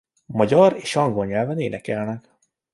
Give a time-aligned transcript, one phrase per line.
[0.25, 2.27] Magyar és angol nyelven énekelnek.